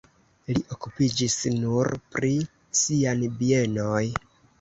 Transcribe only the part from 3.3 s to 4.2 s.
bienoj.